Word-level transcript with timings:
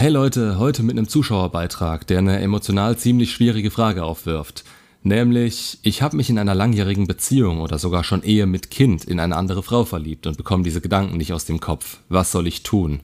Hey 0.00 0.08
Leute, 0.08 0.58
heute 0.58 0.82
mit 0.82 0.96
einem 0.96 1.08
Zuschauerbeitrag, 1.08 2.06
der 2.06 2.20
eine 2.20 2.40
emotional 2.40 2.96
ziemlich 2.96 3.32
schwierige 3.32 3.70
Frage 3.70 4.02
aufwirft. 4.02 4.64
Nämlich, 5.02 5.78
ich 5.82 6.00
habe 6.00 6.16
mich 6.16 6.30
in 6.30 6.38
einer 6.38 6.54
langjährigen 6.54 7.06
Beziehung 7.06 7.60
oder 7.60 7.78
sogar 7.78 8.02
schon 8.02 8.22
Ehe 8.22 8.46
mit 8.46 8.70
Kind 8.70 9.04
in 9.04 9.20
eine 9.20 9.36
andere 9.36 9.62
Frau 9.62 9.84
verliebt 9.84 10.26
und 10.26 10.38
bekomme 10.38 10.64
diese 10.64 10.80
Gedanken 10.80 11.18
nicht 11.18 11.34
aus 11.34 11.44
dem 11.44 11.60
Kopf. 11.60 11.98
Was 12.08 12.32
soll 12.32 12.46
ich 12.46 12.62
tun? 12.62 13.00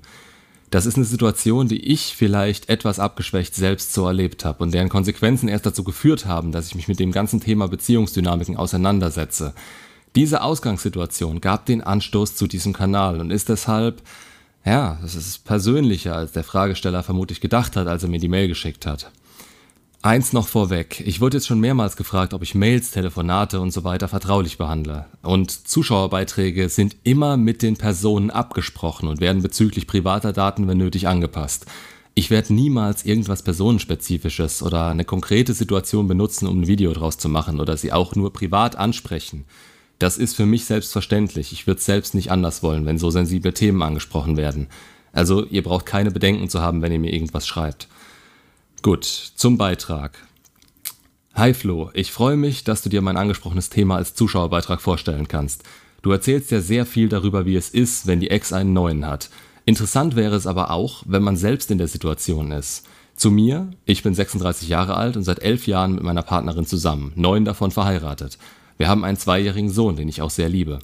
Das 0.71 0.87
ist 0.87 0.97
eine 0.97 1.05
Situation, 1.05 1.69
die 1.69 1.85
ich 1.85 2.15
vielleicht 2.17 2.71
etwas 2.71 2.99
abgeschwächt 2.99 3.55
selbst 3.55 3.93
so 3.93 4.07
erlebt 4.07 4.47
habe 4.47 4.63
und 4.63 4.73
deren 4.73 4.89
Konsequenzen 4.89 5.51
erst 5.51 5.67
dazu 5.67 5.85
geführt 5.85 6.25
haben, 6.25 6.51
dass 6.51 6.69
ich 6.69 6.77
mich 6.77 6.89
mit 6.89 6.99
dem 6.99 7.13
ganzen 7.13 7.43
Thema 7.43 7.69
Beziehungsdynamiken 7.69 8.57
auseinandersetze. 8.57 9.53
Diese 10.15 10.41
Ausgangssituation 10.41 11.43
gab 11.43 11.67
den 11.67 11.83
Anstoß 11.83 12.37
zu 12.37 12.47
diesem 12.47 12.73
Kanal 12.73 13.21
und 13.21 13.31
ist 13.31 13.51
deshalb 13.51 14.01
ja, 14.67 14.99
das 15.01 15.15
ist 15.15 15.45
persönlicher, 15.45 16.17
als 16.17 16.33
der 16.33 16.45
Fragesteller 16.45 17.03
vermutlich 17.05 17.41
gedacht 17.41 17.77
hat, 17.77 17.87
als 17.87 18.03
er 18.03 18.09
mir 18.09 18.19
die 18.19 18.29
Mail 18.29 18.49
geschickt 18.49 18.85
hat. 18.85 19.13
Eins 20.03 20.33
noch 20.33 20.49
vorweg. 20.49 21.03
Ich 21.07 21.21
wurde 21.21 21.37
jetzt 21.37 21.47
schon 21.47 21.61
mehrmals 21.61 21.97
gefragt, 21.97 22.35
ob 22.35 22.43
ich 22.43 22.55
Mails, 22.55 22.91
Telefonate 22.91 23.61
und 23.61 23.73
so 23.73 23.83
weiter 23.85 24.09
vertraulich 24.09 24.59
behandle. 24.59 25.07
Und 25.23 25.51
Zuschauerbeiträge 25.69 26.69
sind 26.69 26.97
immer 27.05 27.37
mit 27.37 27.63
den 27.63 27.77
Personen 27.77 28.31
abgesprochen 28.31 29.09
und 29.09 29.21
werden 29.21 29.43
bezüglich 29.43 29.87
privater 29.87 30.33
Daten, 30.33 30.69
wenn 30.69 30.79
nötig, 30.79 31.09
angepasst. 31.09 31.67
Ich 32.15 32.31
werde 32.31 32.55
niemals 32.55 33.05
irgendwas 33.05 33.43
Personenspezifisches 33.43 34.63
oder 34.63 34.89
eine 34.89 35.05
konkrete 35.05 35.55
Situation 35.55 36.09
benutzen, 36.09 36.47
um 36.47 36.61
ein 36.61 36.67
Video 36.67 36.93
draus 36.93 37.19
zu 37.19 37.29
machen 37.29 37.61
oder 37.61 37.77
sie 37.77 37.93
auch 37.93 38.15
nur 38.15 38.33
privat 38.33 38.77
ansprechen. 38.77 39.45
Das 39.99 40.19
ist 40.19 40.35
für 40.35 40.47
mich 40.47 40.67
selbstverständlich. 40.67 41.53
Ich 41.53 41.67
würde 41.67 41.79
es 41.79 41.87
selbst 41.87 42.15
nicht 42.15 42.31
anders 42.31 42.63
wollen, 42.63 42.85
wenn 42.85 42.99
so 42.99 43.11
sensible 43.11 43.55
Themen 43.55 43.83
angesprochen 43.83 44.37
werden. 44.37 44.69
Also 45.13 45.45
ihr 45.47 45.63
braucht 45.63 45.87
keine 45.87 46.11
Bedenken 46.11 46.51
zu 46.51 46.61
haben, 46.61 46.83
wenn 46.83 46.93
ihr 46.93 46.99
mir 46.99 47.13
irgendwas 47.13 47.47
schreibt. 47.47 47.89
Gut, 48.83 49.05
zum 49.05 49.57
Beitrag. 49.57 50.19
Hi 51.35 51.55
Flo, 51.55 51.91
ich 51.95 52.13
freue 52.13 52.37
mich, 52.37 52.65
dass 52.65 52.83
du 52.83 52.89
dir 52.89 53.01
mein 53.03 53.17
angesprochenes 53.17 53.71
Thema 53.71 53.97
als 53.97 54.15
Zuschauerbeitrag 54.15 54.81
vorstellen 54.81 55.29
kannst. 55.29 55.63
Du 56.03 56.11
erzählst 56.13 56.51
ja 56.51 56.61
sehr 56.61 56.87
viel 56.87 57.09
darüber, 57.09 57.47
wie 57.47 57.57
es 57.57 57.71
ist, 57.71 58.07
wenn 58.07 58.21
die 58.21 58.31
Ex 58.31 58.53
einen 58.53 58.73
neuen 58.73 59.07
hat. 59.07 59.31
Interessant 59.65 60.15
wäre 60.15 60.37
es 60.37 60.47
aber 60.47 60.71
auch, 60.71 61.03
wenn 61.07 61.23
man 61.23 61.37
selbst 61.37 61.71
in 61.71 61.79
der 61.79 61.89
Situation 61.89 62.53
ist. 62.53 62.87
Zu 63.17 63.31
mir, 63.31 63.71
ich 63.87 64.03
bin 64.03 64.15
36 64.15 64.69
Jahre 64.69 64.95
alt 64.95 65.17
und 65.17 65.25
seit 65.25 65.41
elf 65.41 65.67
Jahren 65.67 65.95
mit 65.95 66.05
meiner 66.05 66.23
Partnerin 66.23 66.67
zusammen, 66.67 67.13
neun 67.17 67.45
davon 67.45 67.71
verheiratet. 67.71 68.39
Wir 68.79 68.89
haben 68.89 69.05
einen 69.05 69.17
zweijährigen 69.17 69.71
Sohn, 69.71 69.97
den 69.97 70.09
ich 70.09 70.23
auch 70.23 70.31
sehr 70.31 70.49
liebe. 70.49 70.81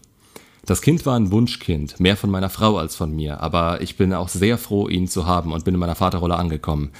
Das 0.65 0.81
Kind 0.81 1.05
war 1.07 1.19
ein 1.19 1.33
Wunschkind, 1.33 1.99
mehr 1.99 2.17
von 2.17 2.31
meiner 2.31 2.49
Frau 2.49 2.79
als 2.79 2.95
von 2.95 3.15
mir, 3.15 3.41
aber 3.41 3.81
ich 3.81 3.97
bin 3.97 4.15
auch 4.15 4.29
sehr 4.29 4.59
froh, 4.59 4.89
ihn 4.89 5.09
zu 5.09 5.27
haben 5.27 5.53
und 5.53 5.65
bin 5.65 5.75
in 5.75 5.81
meiner 5.81 5.97
Vaterrolle 5.97 6.37
angekommen. 6.37 6.93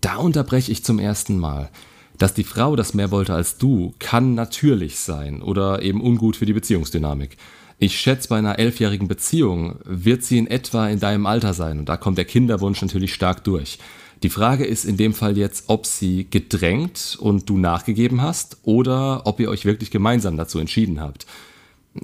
Da 0.00 0.16
unterbreche 0.16 0.70
ich 0.70 0.84
zum 0.84 0.98
ersten 0.98 1.38
Mal. 1.38 1.70
Dass 2.18 2.34
die 2.34 2.44
Frau 2.44 2.74
das 2.76 2.94
mehr 2.94 3.10
wollte 3.10 3.34
als 3.34 3.58
du, 3.58 3.94
kann 3.98 4.34
natürlich 4.34 4.98
sein 4.98 5.42
oder 5.42 5.82
eben 5.82 6.00
ungut 6.00 6.36
für 6.36 6.46
die 6.46 6.52
Beziehungsdynamik. 6.52 7.36
Ich 7.80 7.98
schätze, 8.00 8.28
bei 8.28 8.38
einer 8.38 8.58
elfjährigen 8.58 9.06
Beziehung 9.06 9.76
wird 9.84 10.24
sie 10.24 10.38
in 10.38 10.48
etwa 10.48 10.88
in 10.88 10.98
deinem 10.98 11.26
Alter 11.26 11.54
sein 11.54 11.78
und 11.78 11.88
da 11.88 11.96
kommt 11.96 12.18
der 12.18 12.24
Kinderwunsch 12.24 12.82
natürlich 12.82 13.14
stark 13.14 13.44
durch. 13.44 13.78
Die 14.22 14.30
Frage 14.30 14.64
ist 14.64 14.84
in 14.84 14.96
dem 14.96 15.14
Fall 15.14 15.38
jetzt, 15.38 15.64
ob 15.68 15.86
sie 15.86 16.26
gedrängt 16.28 17.16
und 17.20 17.48
du 17.48 17.56
nachgegeben 17.56 18.20
hast 18.20 18.58
oder 18.64 19.22
ob 19.26 19.38
ihr 19.38 19.48
euch 19.48 19.64
wirklich 19.64 19.92
gemeinsam 19.92 20.36
dazu 20.36 20.58
entschieden 20.58 21.00
habt. 21.00 21.26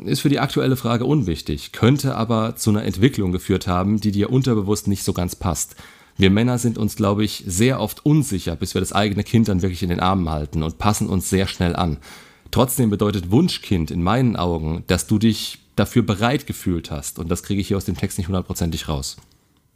Ist 0.05 0.21
für 0.21 0.29
die 0.29 0.39
aktuelle 0.39 0.77
Frage 0.77 1.07
unwichtig, 1.07 1.73
könnte 1.73 2.15
aber 2.15 2.57
zu 2.57 2.71
einer 2.71 2.85
Entwicklung 2.85 3.33
geführt 3.33 3.67
haben, 3.67 4.01
die 4.01 4.13
dir 4.13 4.31
unterbewusst 4.31 4.87
nicht 4.87 5.03
so 5.03 5.13
ganz 5.13 5.35
passt. 5.35 5.77
Wir 6.17 6.31
Männer 6.31 6.59
sind 6.59 6.79
uns, 6.79 6.95
glaube 6.95 7.25
ich, 7.25 7.43
sehr 7.47 7.81
oft 7.81 8.07
unsicher, 8.07 8.55
bis 8.55 8.75
wir 8.75 8.81
das 8.81 8.93
eigene 8.93 9.25
Kind 9.25 9.49
dann 9.49 9.63
wirklich 9.63 9.83
in 9.83 9.89
den 9.89 10.01
Armen 10.01 10.31
halten 10.31 10.63
und 10.63 10.79
passen 10.79 11.09
uns 11.09 11.29
sehr 11.29 11.49
schnell 11.49 11.75
an. 11.75 11.99
Trotzdem 12.53 12.91
bedeutet 12.91 13.33
Wunschkind 13.33 13.91
in 13.91 14.03
meinen 14.03 14.37
Augen, 14.37 14.85
dass 14.87 15.09
du 15.09 15.19
dich 15.19 15.59
dafür 15.75 16.03
bereit 16.03 16.47
gefühlt 16.47 16.93
hast 16.93 17.19
und 17.19 17.29
das 17.29 17.43
kriege 17.43 17.61
ich 17.61 17.67
hier 17.67 17.77
aus 17.77 17.85
dem 17.85 17.97
Text 17.97 18.19
nicht 18.19 18.29
hundertprozentig 18.29 18.89
raus. 18.89 19.17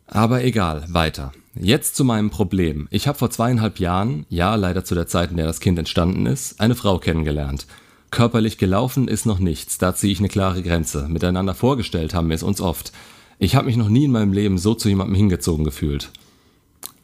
Aber 0.09 0.43
egal, 0.43 0.85
weiter. 0.89 1.33
Jetzt 1.55 1.95
zu 1.95 2.05
meinem 2.05 2.31
Problem. 2.31 2.89
Ich 2.91 3.07
habe 3.07 3.19
vor 3.19 3.31
zweieinhalb 3.31 3.79
Jahren, 3.79 4.25
ja 4.31 4.55
leider 4.55 4.85
zu 4.85 4.95
der 4.95 5.07
Zeit, 5.07 5.31
in 5.31 5.37
der 5.37 5.47
das 5.47 5.61
Kind 5.61 5.79
entstanden 5.79 6.25
ist, 6.27 6.61
eine 6.61 6.75
Frau 6.75 6.99
kennengelernt. 6.99 7.67
Körperlich 8.11 8.57
gelaufen 8.57 9.07
ist 9.07 9.27
noch 9.27 9.39
nichts, 9.39 9.77
da 9.77 9.95
ziehe 9.95 10.13
ich 10.13 10.19
eine 10.19 10.29
klare 10.29 10.63
Grenze. 10.63 11.09
Miteinander 11.09 11.55
vorgestellt 11.55 12.15
haben 12.15 12.29
wir 12.29 12.37
es 12.37 12.43
uns 12.43 12.63
oft. 12.63 12.93
Ich 13.39 13.55
habe 13.55 13.67
mich 13.67 13.77
noch 13.77 13.91
nie 13.91 14.07
in 14.07 14.11
meinem 14.13 14.33
Leben 14.33 14.57
so 14.57 14.75
zu 14.75 14.89
jemandem 14.89 15.15
hingezogen 15.15 15.65
gefühlt. 15.65 16.11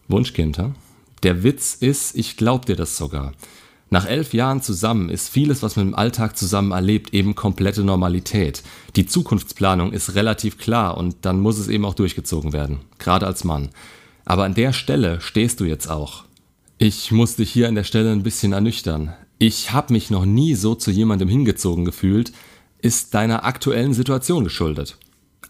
Wunschkind, 0.09 0.59
ha? 0.59 0.75
Der 1.23 1.43
Witz 1.43 1.75
ist, 1.75 2.17
ich 2.17 2.37
glaub 2.37 2.65
dir 2.65 2.77
das 2.77 2.97
sogar. 2.97 3.33
Nach 3.95 4.07
elf 4.07 4.35
Jahren 4.35 4.61
zusammen 4.61 5.09
ist 5.09 5.29
vieles, 5.29 5.63
was 5.63 5.77
man 5.77 5.87
im 5.87 5.95
Alltag 5.95 6.37
zusammen 6.37 6.73
erlebt, 6.73 7.15
eben 7.15 7.37
komplette 7.37 7.85
Normalität. 7.85 8.65
Die 8.97 9.07
Zukunftsplanung 9.07 9.93
ist 9.93 10.17
relativ 10.17 10.59
klar 10.59 10.97
und 10.97 11.19
dann 11.21 11.39
muss 11.39 11.59
es 11.59 11.69
eben 11.69 11.85
auch 11.85 11.95
durchgezogen 11.95 12.53
werden, 12.53 12.81
gerade 12.99 13.25
als 13.25 13.45
Mann. 13.45 13.69
Aber 14.25 14.43
an 14.43 14.55
der 14.55 14.73
Stelle 14.73 15.21
stehst 15.21 15.61
du 15.61 15.65
jetzt 15.65 15.89
auch. 15.89 16.25
Ich 16.77 17.13
muss 17.13 17.37
dich 17.37 17.53
hier 17.53 17.69
an 17.69 17.77
der 17.77 17.85
Stelle 17.85 18.11
ein 18.11 18.25
bisschen 18.25 18.53
ernüchtern. 18.53 19.15
Ich 19.39 19.71
habe 19.71 19.93
mich 19.93 20.11
noch 20.11 20.25
nie 20.25 20.57
so 20.57 20.75
zu 20.75 20.91
jemandem 20.91 21.29
hingezogen 21.29 21.85
gefühlt, 21.85 22.33
ist 22.83 23.15
deiner 23.15 23.45
aktuellen 23.45 23.95
Situation 23.95 24.43
geschuldet. 24.43 24.99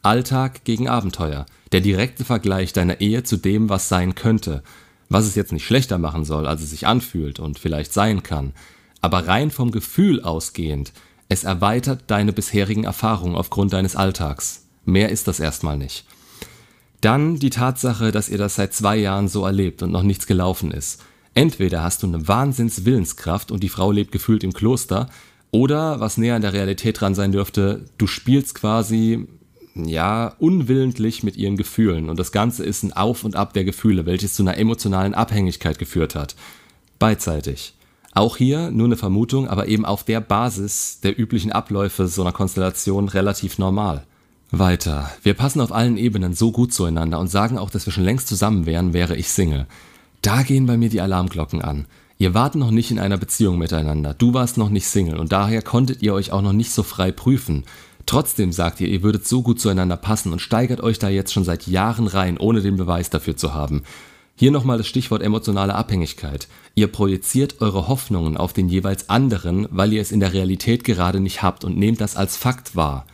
Alltag 0.03 0.65
gegen 0.65 0.87
Abenteuer, 0.87 1.47
der 1.73 1.81
direkte 1.81 2.27
Vergleich 2.27 2.75
deiner 2.75 3.01
Ehe 3.01 3.23
zu 3.23 3.39
dem, 3.39 3.71
was 3.71 3.89
sein 3.89 4.15
könnte– 4.15 4.63
was 5.15 5.27
es 5.27 5.37
jetzt 5.37 5.53
nicht 5.53 5.65
schlechter 5.65 5.97
machen 5.97 6.25
soll, 6.25 6.45
als 6.47 6.61
es 6.61 6.71
sich 6.71 6.89
anfühlt 6.89 7.39
und 7.39 7.59
vielleicht 7.59 7.93
sein 7.93 8.25
kann, 8.25 8.53
aber 9.01 9.29
rein 9.29 9.53
vom 9.53 9.71
Gefühl 9.71 10.21
ausgehend, 10.21 10.93
es 11.29 11.45
erweitert 11.45 12.03
deine 12.09 12.33
bisherigen 12.33 12.83
Erfahrungen 12.83 13.37
aufgrund 13.37 13.73
deines 13.73 13.95
Alltags. 13.95 14.67
Mehr 14.85 15.11
ist 15.11 15.29
das 15.29 15.39
erstmal 15.39 15.79
nicht. 15.79 16.05
Dann 17.01 17.37
die 17.37 17.51
Tatsache, 17.51 18.11
dass 18.11 18.29
ihr 18.29 18.39
das 18.39 18.57
seit 18.57 18.75
zwei 18.75 18.97
Jahren 18.97 19.29
so 19.29 19.47
erlebt 19.47 19.85
und 19.85 19.93
noch 19.93 20.03
nichts 20.03 20.27
gelaufen 20.27 20.73
ist. 20.73 21.01
Entweder 21.33 21.83
hast 21.85 22.03
du 22.03 22.09
eine 22.09 22.27
Wahnsinnswillenskraft 22.27 23.53
und 23.53 23.63
die 23.63 23.69
Frau 23.69 23.93
lebt 23.93 24.11
gefühlt 24.11 24.43
im 24.43 24.53
Kloster, 24.53 25.09
oder, 25.53 26.01
was 26.01 26.17
näher 26.17 26.35
an 26.35 26.43
der 26.43 26.55
Realität 26.55 27.01
dran 27.01 27.15
sein 27.15 27.31
dürfte, 27.31 27.85
du 27.99 28.09
spielst 28.09 28.57
quasi 28.57 29.29
ja, 29.75 30.35
unwillentlich 30.39 31.23
mit 31.23 31.37
ihren 31.37 31.57
Gefühlen 31.57 32.09
und 32.09 32.19
das 32.19 32.33
Ganze 32.33 32.65
ist 32.65 32.83
ein 32.83 32.93
Auf 32.93 33.25
und 33.25 33.37
Ab 33.37 33.53
der 33.53 33.65
Gefühle, 33.65 34.07
welches 34.07 34.35
zu 34.35 34.43
einer 34.43 34.57
emotionalen 34.57 35.15
Abhängigkeit 35.15 35.79
geführt 35.79 36.15
hat. 36.15 36.37
Beidseitig. 36.99 37.75
Auch 38.13 38.37
hier 38.37 38.71
nur 38.71 38.87
eine 38.87 38.97
Vermutung, 38.97 39.49
aber 39.49 39.67
eben 39.67 39.85
auf 39.85 40.05
der 40.05 40.21
Basis 40.21 41.01
der 41.03 41.19
üblichen 41.19 41.51
Abläufe 41.51 42.07
so 42.07 42.23
einer 42.23 42.33
Konstellation 42.33 43.09
relativ 43.09 43.59
normal. 43.59 44.05
Weiter. 44.53 45.11
Wir 45.23 45.35
passen 45.35 45.61
auf 45.61 45.73
allen 45.73 45.97
Ebenen 45.97 46.35
so 46.35 46.53
gut 46.53 46.73
zueinander 46.73 47.19
und 47.19 47.29
sagen 47.29 47.59
auch, 47.59 47.71
dass 47.71 47.87
wir 47.87 47.93
schon 47.93 48.05
längst 48.05 48.29
zusammen 48.29 48.67
wären, 48.67 48.93
wäre 48.93 49.17
ich 49.17 49.29
Single. 49.29 49.67
Da 50.23 50.43
gehen 50.43 50.67
bei 50.67 50.77
mir 50.77 50.89
die 50.89 51.01
Alarmglocken 51.01 51.61
an. 51.61 51.87
Ihr 52.19 52.35
wart 52.35 52.55
noch 52.55 52.71
nicht 52.71 52.93
in 52.93 53.01
einer 53.01 53.17
Beziehung 53.19 53.59
miteinander, 53.59 54.15
du 54.15 54.33
warst 54.33 54.57
noch 54.57 54.71
nicht 54.71 54.87
Single 54.87 55.19
und 55.19 55.33
daher 55.33 55.63
konntet 55.63 56.01
ihr 56.03 56.15
euch 56.15 56.31
auch 56.31 56.43
noch 56.43 56.53
nicht 56.53 56.71
so 56.71 56.85
frei 56.85 57.11
prüfen. 57.11 57.65
Trotzdem 58.07 58.53
sagt 58.53 58.81
ihr, 58.81 58.89
ihr 58.89 59.03
würdet 59.03 59.27
so 59.27 59.43
gut 59.43 59.61
zueinander 59.61 59.97
passen 59.97 60.33
und 60.33 60.41
steigert 60.41 60.81
euch 60.81 60.99
da 60.99 61.09
jetzt 61.09 61.33
schon 61.33 61.45
seit 61.45 61.67
Jahren 61.67 62.07
rein, 62.07 62.39
ohne 62.39 62.61
den 62.61 62.77
Beweis 62.77 63.11
dafür 63.11 63.37
zu 63.37 63.55
haben. 63.55 63.83
Hier 64.37 64.51
nochmal 64.51 64.79
das 64.79 64.89
Stichwort 64.89 65.23
emotionale 65.23 65.75
Abhängigkeit. 65.75 66.49
Ihr 66.75 66.89
projiziert 66.89 67.61
eure 67.61 67.87
Hoffnungen 67.87 68.37
auf 68.37 68.53
den 68.53 68.69
jeweils 68.69 69.09
anderen, 69.09 69.69
weil 69.71 69.93
ihr 69.93 70.03
es 70.03 70.11
in 70.11 70.21
der 70.21 70.33
Realität 70.33 70.83
gerade 70.83 71.21
nicht 71.21 71.43
habt 71.43 71.65
und 71.65 71.79
nehmt 71.79 72.01
das 72.01 72.17
als 72.17 72.37
Fakt 72.37 72.75
wahr. 72.75 73.07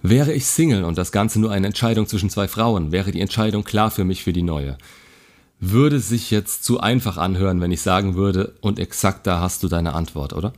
Wäre 0.00 0.32
ich 0.32 0.46
Single 0.46 0.84
und 0.84 0.96
das 0.96 1.12
Ganze 1.12 1.40
nur 1.40 1.50
eine 1.50 1.66
Entscheidung 1.66 2.06
zwischen 2.06 2.30
zwei 2.30 2.46
Frauen, 2.46 2.92
wäre 2.92 3.10
die 3.10 3.20
Entscheidung 3.20 3.64
klar 3.64 3.90
für 3.90 4.04
mich 4.04 4.22
für 4.22 4.32
die 4.32 4.42
neue. 4.42 4.78
Würde 5.60 5.98
sich 5.98 6.30
jetzt 6.30 6.62
zu 6.62 6.78
einfach 6.78 7.16
anhören, 7.16 7.60
wenn 7.60 7.72
ich 7.72 7.80
sagen 7.80 8.14
würde, 8.14 8.54
und 8.60 8.78
exakt 8.78 9.26
da 9.26 9.40
hast 9.40 9.62
du 9.62 9.68
deine 9.68 9.94
Antwort, 9.94 10.34
oder? 10.34 10.52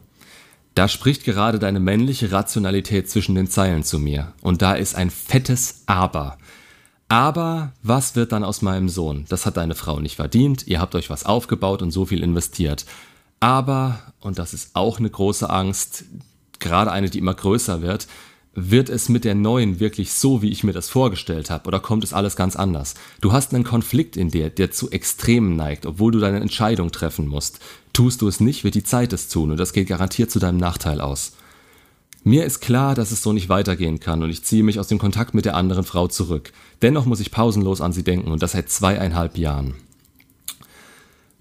Da 0.77 0.89
spricht 0.89 1.25
gerade 1.25 1.59
deine 1.59 1.81
männliche 1.81 2.33
Rationalität 2.33 3.09
zwischen 3.09 3.35
den 3.35 3.49
Zeilen 3.49 3.83
zu 3.83 3.99
mir. 3.99 4.35
Und 4.43 4.61
da 4.61 4.75
ist 4.75 4.95
ein 4.95 5.09
fettes 5.09 5.83
Aber. 5.87 6.37
Aber 7.09 7.73
was 7.83 8.15
wird 8.15 8.31
dann 8.33 8.45
aus 8.45 8.61
meinem 8.61 8.91
Sohn? 8.91 9.25
Das 9.31 9.47
hat 9.47 9.57
deine 9.57 9.75
Frau 9.75 10.01
nicht 10.01 10.17
verdient, 10.17 10.67
ihr 10.67 10.79
habt 10.79 10.95
euch 10.95 11.09
was 11.09 11.25
aufgebaut 11.25 11.81
und 11.81 11.93
so 11.93 12.05
viel 12.05 12.23
investiert. 12.23 12.85
Aber, 13.41 14.01
und 14.21 14.39
das 14.39 14.53
ist 14.53 14.77
auch 14.77 14.99
eine 14.99 15.09
große 15.09 15.49
Angst, 15.49 16.05
gerade 16.59 16.93
eine, 16.93 17.09
die 17.09 17.21
immer 17.21 17.35
größer 17.35 17.81
wird, 17.81 18.07
wird 18.57 18.89
es 18.89 19.11
mit 19.11 19.25
der 19.25 19.35
neuen 19.35 19.79
wirklich 19.81 20.13
so, 20.13 20.41
wie 20.41 20.51
ich 20.51 20.65
mir 20.65 20.73
das 20.73 20.89
vorgestellt 20.89 21.51
habe, 21.51 21.69
oder 21.69 21.79
kommt 21.79 22.03
es 22.03 22.15
alles 22.15 22.37
ganz 22.37 22.57
anders? 22.57 22.95
Du 23.21 23.33
hast 23.33 23.55
einen 23.55 23.65
Konflikt 23.65 24.17
in 24.17 24.31
dir, 24.31 24.49
der 24.49 24.71
zu 24.71 24.91
Extremen 24.91 25.57
neigt, 25.57 25.85
obwohl 25.85 26.11
du 26.11 26.19
deine 26.19 26.41
Entscheidung 26.41 26.91
treffen 26.91 27.29
musst. 27.29 27.61
Tust 27.93 28.23
du 28.23 28.29
es 28.29 28.41
nicht, 28.41 28.65
wird 28.65 28.75
die 28.75 28.83
Zeit 28.83 29.13
es 29.13 29.29
tun, 29.29 29.51
und 29.51 29.61
das 29.61 29.75
geht 29.75 29.89
garantiert 29.89 30.31
zu 30.31 30.39
deinem 30.39 30.57
Nachteil 30.57 31.03
aus. 31.03 31.33
Mir 32.25 32.45
ist 32.45 32.61
klar, 32.61 32.95
dass 32.95 33.13
es 33.13 33.23
so 33.23 33.33
nicht 33.33 33.49
weitergehen 33.49 34.01
kann 34.01 34.23
und 34.25 34.31
ich 34.31 34.43
ziehe 34.43 34.65
mich 34.65 34.81
aus 34.81 34.89
dem 34.89 34.99
Kontakt 34.99 35.33
mit 35.33 35.45
der 35.45 35.55
anderen 35.55 35.85
Frau 35.85 36.09
zurück. 36.09 36.53
Dennoch 36.83 37.05
muss 37.05 37.21
ich 37.21 37.31
pausenlos 37.31 37.81
an 37.81 37.93
sie 37.93 38.03
denken 38.03 38.33
und 38.33 38.43
das 38.43 38.53
seit 38.53 38.69
zweieinhalb 38.69 39.39
Jahren. 39.39 39.75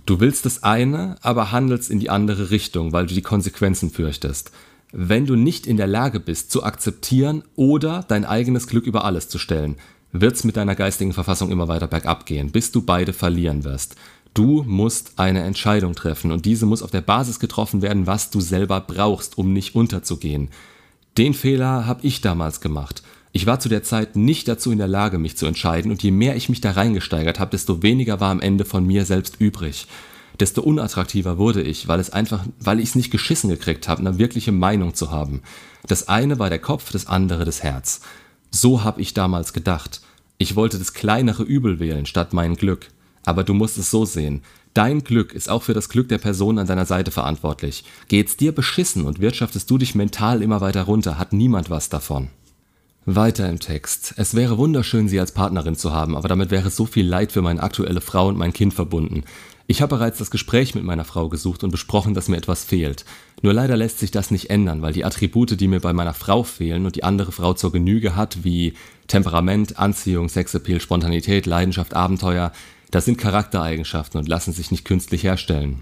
Du 0.05 0.19
willst 0.19 0.45
das 0.45 0.61
eine, 0.61 1.15
aber 1.21 1.51
handelst 1.51 1.89
in 1.89 1.99
die 1.99 2.11
andere 2.11 2.51
Richtung, 2.51 2.93
weil 2.93 3.07
du 3.07 3.15
die 3.15 3.23
Konsequenzen 3.23 3.89
fürchtest. 3.89 4.51
Wenn 4.97 5.25
du 5.25 5.35
nicht 5.35 5.67
in 5.67 5.75
der 5.75 5.87
Lage 5.87 6.21
bist, 6.21 6.51
zu 6.51 6.63
akzeptieren 6.63 7.43
oder 7.57 8.05
dein 8.07 8.23
eigenes 8.23 8.65
Glück 8.65 8.87
über 8.87 9.03
alles 9.03 9.27
zu 9.27 9.37
stellen, 9.37 9.75
wird's 10.13 10.45
mit 10.45 10.55
deiner 10.55 10.73
geistigen 10.73 11.11
Verfassung 11.11 11.51
immer 11.51 11.67
weiter 11.67 11.87
bergab 11.87 12.25
gehen, 12.25 12.49
bis 12.49 12.71
du 12.71 12.81
beide 12.81 13.11
verlieren 13.11 13.65
wirst. 13.65 13.97
Du 14.33 14.63
musst 14.63 15.19
eine 15.19 15.43
Entscheidung 15.43 15.95
treffen 15.95 16.31
und 16.31 16.45
diese 16.45 16.65
muss 16.65 16.81
auf 16.81 16.91
der 16.91 17.01
Basis 17.01 17.41
getroffen 17.41 17.81
werden, 17.81 18.07
was 18.07 18.29
du 18.29 18.39
selber 18.39 18.79
brauchst, 18.79 19.37
um 19.37 19.51
nicht 19.51 19.75
unterzugehen. 19.75 20.47
Den 21.17 21.33
Fehler 21.33 21.85
habe 21.85 22.07
ich 22.07 22.21
damals 22.21 22.61
gemacht. 22.61 23.03
Ich 23.33 23.45
war 23.45 23.59
zu 23.59 23.67
der 23.67 23.83
Zeit 23.83 24.15
nicht 24.15 24.47
dazu 24.47 24.71
in 24.71 24.77
der 24.77 24.87
Lage, 24.87 25.17
mich 25.17 25.35
zu 25.35 25.45
entscheiden, 25.45 25.91
und 25.91 26.03
je 26.03 26.11
mehr 26.11 26.37
ich 26.37 26.47
mich 26.47 26.61
da 26.61 26.71
reingesteigert 26.71 27.41
habe, 27.41 27.51
desto 27.51 27.83
weniger 27.83 28.21
war 28.21 28.31
am 28.31 28.39
Ende 28.39 28.63
von 28.63 28.85
mir 28.87 29.03
selbst 29.03 29.41
übrig. 29.41 29.87
Desto 30.39 30.61
unattraktiver 30.61 31.37
wurde 31.37 31.61
ich, 31.61 31.87
weil 31.87 31.99
es 31.99 32.09
einfach, 32.09 32.45
weil 32.59 32.79
ich 32.79 32.89
es 32.89 32.95
nicht 32.95 33.11
geschissen 33.11 33.49
gekriegt 33.49 33.87
habe, 33.87 34.01
eine 34.01 34.17
wirkliche 34.17 34.51
Meinung 34.51 34.93
zu 34.93 35.11
haben. 35.11 35.41
Das 35.87 36.07
eine 36.07 36.39
war 36.39 36.49
der 36.49 36.59
Kopf, 36.59 36.91
das 36.91 37.07
andere 37.07 37.45
das 37.45 37.63
Herz. 37.63 38.01
So 38.51 38.83
habe 38.83 39.01
ich 39.01 39.13
damals 39.13 39.53
gedacht. 39.53 40.01
Ich 40.37 40.55
wollte 40.55 40.77
das 40.77 40.93
kleinere 40.93 41.43
Übel 41.43 41.79
wählen 41.79 42.05
statt 42.05 42.33
mein 42.33 42.55
Glück. 42.55 42.89
Aber 43.25 43.43
du 43.43 43.53
musst 43.53 43.77
es 43.77 43.89
so 43.89 44.05
sehen. 44.05 44.41
Dein 44.73 45.03
Glück 45.03 45.33
ist 45.33 45.49
auch 45.49 45.63
für 45.63 45.73
das 45.73 45.87
Glück 45.87 46.09
der 46.09 46.17
Person 46.17 46.59
an 46.59 46.67
deiner 46.67 46.85
Seite 46.85 47.09
verantwortlich. 47.11 47.85
Geht's 48.09 48.35
dir 48.35 48.51
beschissen 48.51 49.05
und 49.05 49.21
wirtschaftest 49.21 49.69
du 49.71 49.77
dich 49.77 49.95
mental 49.95 50.41
immer 50.41 50.59
weiter 50.59 50.83
runter, 50.83 51.17
hat 51.17 51.31
niemand 51.31 51.69
was 51.69 51.87
davon. 51.87 52.27
Weiter 53.05 53.47
im 53.47 53.59
Text. 53.59 54.15
Es 54.17 54.33
wäre 54.33 54.57
wunderschön, 54.57 55.07
sie 55.07 55.19
als 55.19 55.31
Partnerin 55.31 55.75
zu 55.75 55.93
haben, 55.93 56.17
aber 56.17 56.27
damit 56.27 56.49
wäre 56.49 56.71
so 56.71 56.87
viel 56.87 57.07
Leid 57.07 57.31
für 57.31 57.43
meine 57.43 57.61
aktuelle 57.61 58.01
Frau 58.01 58.27
und 58.27 58.37
mein 58.37 58.51
Kind 58.51 58.73
verbunden. 58.73 59.23
Ich 59.67 59.81
habe 59.81 59.95
bereits 59.95 60.17
das 60.17 60.31
Gespräch 60.31 60.73
mit 60.73 60.83
meiner 60.83 61.05
Frau 61.05 61.29
gesucht 61.29 61.63
und 61.63 61.69
besprochen, 61.69 62.15
dass 62.15 62.29
mir 62.29 62.37
etwas 62.37 62.63
fehlt. 62.63 63.05
Nur 63.43 63.53
leider 63.53 63.77
lässt 63.77 63.99
sich 63.99 64.09
das 64.09 64.31
nicht 64.31 64.49
ändern, 64.49 64.81
weil 64.81 64.93
die 64.93 65.05
Attribute, 65.05 65.59
die 65.59 65.67
mir 65.67 65.81
bei 65.81 65.93
meiner 65.93 66.15
Frau 66.15 66.41
fehlen 66.43 66.85
und 66.87 66.95
die 66.95 67.03
andere 67.03 67.31
Frau 67.31 67.53
zur 67.53 67.71
Genüge 67.71 68.15
hat, 68.15 68.43
wie 68.43 68.73
Temperament, 69.07 69.77
Anziehung, 69.77 70.27
Sexappeal, 70.27 70.81
Spontanität, 70.81 71.45
Leidenschaft, 71.45 71.95
Abenteuer, 71.95 72.51
das 72.89 73.05
sind 73.05 73.17
Charaktereigenschaften 73.17 74.19
und 74.19 74.27
lassen 74.27 74.51
sich 74.51 74.71
nicht 74.71 74.85
künstlich 74.85 75.23
herstellen. 75.23 75.81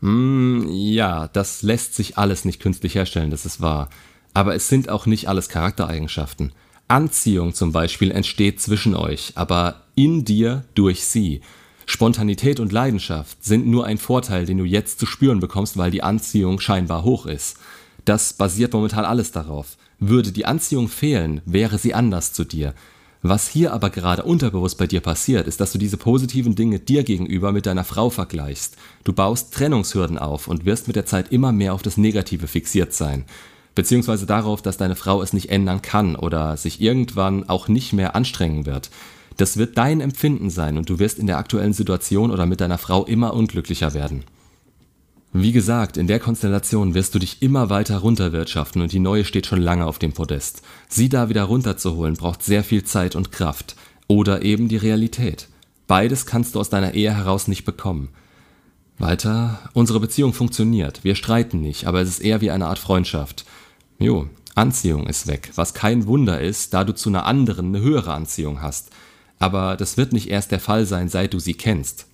Hm, 0.00 0.68
ja, 0.68 1.28
das 1.28 1.62
lässt 1.62 1.94
sich 1.94 2.18
alles 2.18 2.44
nicht 2.44 2.60
künstlich 2.60 2.96
herstellen, 2.96 3.30
das 3.30 3.46
ist 3.46 3.60
wahr. 3.60 3.88
Aber 4.36 4.54
es 4.54 4.68
sind 4.68 4.90
auch 4.90 5.06
nicht 5.06 5.30
alles 5.30 5.48
Charaktereigenschaften. 5.48 6.52
Anziehung 6.88 7.54
zum 7.54 7.72
Beispiel 7.72 8.10
entsteht 8.10 8.60
zwischen 8.60 8.94
euch, 8.94 9.32
aber 9.34 9.84
in 9.94 10.26
dir 10.26 10.66
durch 10.74 11.06
sie. 11.06 11.40
Spontanität 11.86 12.60
und 12.60 12.70
Leidenschaft 12.70 13.42
sind 13.42 13.66
nur 13.66 13.86
ein 13.86 13.96
Vorteil, 13.96 14.44
den 14.44 14.58
du 14.58 14.64
jetzt 14.64 14.98
zu 14.98 15.06
spüren 15.06 15.40
bekommst, 15.40 15.78
weil 15.78 15.90
die 15.90 16.02
Anziehung 16.02 16.60
scheinbar 16.60 17.02
hoch 17.02 17.24
ist. 17.24 17.56
Das 18.04 18.34
basiert 18.34 18.74
momentan 18.74 19.06
alles 19.06 19.32
darauf. 19.32 19.78
Würde 20.00 20.32
die 20.32 20.44
Anziehung 20.44 20.88
fehlen, 20.88 21.40
wäre 21.46 21.78
sie 21.78 21.94
anders 21.94 22.34
zu 22.34 22.44
dir. 22.44 22.74
Was 23.22 23.48
hier 23.48 23.72
aber 23.72 23.88
gerade 23.88 24.24
unterbewusst 24.24 24.76
bei 24.76 24.86
dir 24.86 25.00
passiert, 25.00 25.46
ist, 25.46 25.62
dass 25.62 25.72
du 25.72 25.78
diese 25.78 25.96
positiven 25.96 26.54
Dinge 26.54 26.78
dir 26.78 27.04
gegenüber 27.04 27.52
mit 27.52 27.64
deiner 27.64 27.84
Frau 27.84 28.10
vergleichst. 28.10 28.76
Du 29.02 29.14
baust 29.14 29.54
Trennungshürden 29.54 30.18
auf 30.18 30.46
und 30.46 30.66
wirst 30.66 30.88
mit 30.88 30.96
der 30.96 31.06
Zeit 31.06 31.32
immer 31.32 31.52
mehr 31.52 31.72
auf 31.72 31.80
das 31.80 31.96
Negative 31.96 32.48
fixiert 32.48 32.92
sein. 32.92 33.24
Beziehungsweise 33.76 34.26
darauf, 34.26 34.62
dass 34.62 34.78
deine 34.78 34.96
Frau 34.96 35.22
es 35.22 35.34
nicht 35.34 35.50
ändern 35.50 35.82
kann 35.82 36.16
oder 36.16 36.56
sich 36.56 36.80
irgendwann 36.80 37.48
auch 37.48 37.68
nicht 37.68 37.92
mehr 37.92 38.16
anstrengen 38.16 38.66
wird. 38.66 38.90
Das 39.36 39.58
wird 39.58 39.76
dein 39.76 40.00
Empfinden 40.00 40.48
sein 40.48 40.78
und 40.78 40.88
du 40.88 40.98
wirst 40.98 41.18
in 41.18 41.26
der 41.26 41.36
aktuellen 41.36 41.74
Situation 41.74 42.30
oder 42.30 42.46
mit 42.46 42.62
deiner 42.62 42.78
Frau 42.78 43.04
immer 43.04 43.34
unglücklicher 43.34 43.92
werden. 43.92 44.24
Wie 45.34 45.52
gesagt, 45.52 45.98
in 45.98 46.06
der 46.06 46.18
Konstellation 46.18 46.94
wirst 46.94 47.14
du 47.14 47.18
dich 47.18 47.42
immer 47.42 47.68
weiter 47.68 47.98
runterwirtschaften 47.98 48.80
und 48.80 48.92
die 48.92 48.98
neue 48.98 49.26
steht 49.26 49.46
schon 49.46 49.60
lange 49.60 49.84
auf 49.84 49.98
dem 49.98 50.14
Podest. 50.14 50.62
Sie 50.88 51.10
da 51.10 51.28
wieder 51.28 51.42
runterzuholen 51.42 52.14
braucht 52.14 52.42
sehr 52.42 52.64
viel 52.64 52.84
Zeit 52.84 53.14
und 53.14 53.30
Kraft. 53.30 53.76
Oder 54.08 54.40
eben 54.40 54.68
die 54.68 54.78
Realität. 54.78 55.48
Beides 55.86 56.24
kannst 56.24 56.54
du 56.54 56.60
aus 56.60 56.70
deiner 56.70 56.94
Ehe 56.94 57.14
heraus 57.14 57.46
nicht 57.48 57.66
bekommen. 57.66 58.08
Weiter, 58.98 59.68
unsere 59.74 60.00
Beziehung 60.00 60.32
funktioniert. 60.32 61.04
Wir 61.04 61.16
streiten 61.16 61.60
nicht, 61.60 61.86
aber 61.86 62.00
es 62.00 62.08
ist 62.08 62.20
eher 62.20 62.40
wie 62.40 62.50
eine 62.50 62.68
Art 62.68 62.78
Freundschaft. 62.78 63.44
Jo, 63.98 64.28
Anziehung 64.54 65.06
ist 65.06 65.26
weg, 65.26 65.50
was 65.54 65.74
kein 65.74 66.06
Wunder 66.06 66.40
ist, 66.40 66.74
da 66.74 66.84
du 66.84 66.94
zu 66.94 67.08
einer 67.08 67.26
anderen 67.26 67.74
eine 67.74 67.80
höhere 67.80 68.12
Anziehung 68.12 68.62
hast. 68.62 68.90
Aber 69.38 69.76
das 69.76 69.96
wird 69.96 70.12
nicht 70.12 70.30
erst 70.30 70.50
der 70.50 70.60
Fall 70.60 70.86
sein, 70.86 71.08
seit 71.08 71.34
du 71.34 71.38
sie 71.38 71.54
kennst 71.54 72.06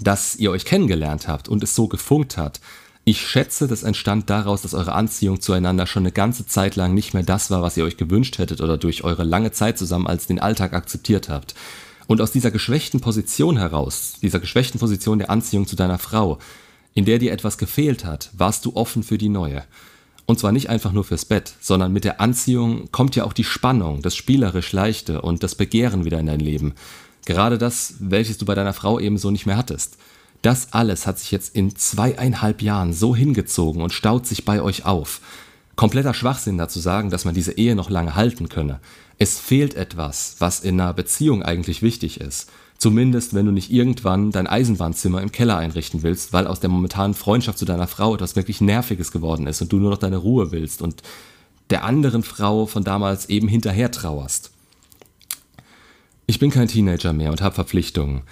dass 0.00 0.36
ihr 0.36 0.50
euch 0.50 0.64
kennengelernt 0.64 1.28
habt 1.28 1.48
und 1.48 1.62
es 1.62 1.74
so 1.74 1.88
gefunkt 1.88 2.36
hat. 2.36 2.60
Ich 3.04 3.26
schätze, 3.26 3.68
das 3.68 3.84
entstand 3.84 4.28
daraus, 4.28 4.62
dass 4.62 4.74
eure 4.74 4.92
Anziehung 4.92 5.40
zueinander 5.40 5.86
schon 5.86 6.02
eine 6.02 6.12
ganze 6.12 6.46
Zeit 6.46 6.76
lang 6.76 6.92
nicht 6.92 7.14
mehr 7.14 7.22
das 7.22 7.50
war, 7.50 7.62
was 7.62 7.76
ihr 7.76 7.84
euch 7.84 7.96
gewünscht 7.96 8.38
hättet 8.38 8.60
oder 8.60 8.76
durch 8.76 9.02
eure 9.02 9.24
lange 9.24 9.50
Zeit 9.50 9.78
zusammen 9.78 10.06
als 10.06 10.26
den 10.26 10.38
Alltag 10.38 10.74
akzeptiert 10.74 11.28
habt. 11.28 11.54
Und 12.06 12.20
aus 12.20 12.32
dieser 12.32 12.50
geschwächten 12.50 13.00
Position 13.00 13.56
heraus, 13.56 14.14
dieser 14.20 14.40
geschwächten 14.40 14.78
Position 14.78 15.18
der 15.18 15.30
Anziehung 15.30 15.66
zu 15.66 15.76
deiner 15.76 15.98
Frau, 15.98 16.38
in 16.94 17.04
der 17.04 17.18
dir 17.18 17.32
etwas 17.32 17.58
gefehlt 17.58 18.04
hat, 18.04 18.30
warst 18.36 18.64
du 18.64 18.76
offen 18.76 19.02
für 19.02 19.18
die 19.18 19.28
neue. 19.28 19.64
Und 20.28 20.38
zwar 20.38 20.52
nicht 20.52 20.68
einfach 20.68 20.92
nur 20.92 21.04
fürs 21.04 21.24
Bett, 21.24 21.54
sondern 21.58 21.90
mit 21.90 22.04
der 22.04 22.20
Anziehung 22.20 22.92
kommt 22.92 23.16
ja 23.16 23.24
auch 23.24 23.32
die 23.32 23.44
Spannung, 23.44 24.02
das 24.02 24.14
spielerisch 24.14 24.72
Leichte 24.72 25.22
und 25.22 25.42
das 25.42 25.54
Begehren 25.54 26.04
wieder 26.04 26.20
in 26.20 26.26
dein 26.26 26.38
Leben. 26.38 26.74
Gerade 27.24 27.56
das, 27.56 27.94
welches 27.98 28.36
du 28.36 28.44
bei 28.44 28.54
deiner 28.54 28.74
Frau 28.74 29.00
ebenso 29.00 29.30
nicht 29.30 29.46
mehr 29.46 29.56
hattest. 29.56 29.96
Das 30.42 30.74
alles 30.74 31.06
hat 31.06 31.18
sich 31.18 31.30
jetzt 31.30 31.56
in 31.56 31.74
zweieinhalb 31.74 32.60
Jahren 32.60 32.92
so 32.92 33.16
hingezogen 33.16 33.80
und 33.80 33.94
staut 33.94 34.26
sich 34.26 34.44
bei 34.44 34.60
euch 34.60 34.84
auf. 34.84 35.22
Kompletter 35.76 36.12
Schwachsinn 36.12 36.58
dazu 36.58 36.78
sagen, 36.78 37.08
dass 37.08 37.24
man 37.24 37.34
diese 37.34 37.52
Ehe 37.52 37.74
noch 37.74 37.88
lange 37.88 38.14
halten 38.14 38.50
könne. 38.50 38.80
Es 39.16 39.38
fehlt 39.38 39.76
etwas, 39.76 40.36
was 40.40 40.60
in 40.60 40.78
einer 40.78 40.92
Beziehung 40.92 41.42
eigentlich 41.42 41.80
wichtig 41.80 42.20
ist. 42.20 42.50
Zumindest, 42.78 43.34
wenn 43.34 43.44
du 43.44 43.50
nicht 43.50 43.72
irgendwann 43.72 44.30
dein 44.30 44.46
Eisenbahnzimmer 44.46 45.20
im 45.20 45.32
Keller 45.32 45.58
einrichten 45.58 46.04
willst, 46.04 46.32
weil 46.32 46.46
aus 46.46 46.60
der 46.60 46.70
momentanen 46.70 47.14
Freundschaft 47.14 47.58
zu 47.58 47.64
deiner 47.64 47.88
Frau 47.88 48.14
etwas 48.14 48.36
wirklich 48.36 48.60
Nerviges 48.60 49.10
geworden 49.10 49.48
ist 49.48 49.60
und 49.60 49.72
du 49.72 49.78
nur 49.78 49.90
noch 49.90 49.98
deine 49.98 50.16
Ruhe 50.16 50.52
willst 50.52 50.80
und 50.80 51.02
der 51.70 51.82
anderen 51.82 52.22
Frau 52.22 52.66
von 52.66 52.84
damals 52.84 53.28
eben 53.28 53.48
hinterher 53.48 53.90
trauerst. 53.90 54.52
Ich 56.26 56.38
bin 56.38 56.50
kein 56.50 56.68
Teenager 56.68 57.12
mehr 57.12 57.32
und 57.32 57.42
habe 57.42 57.56
Verpflichtungen. 57.56 58.22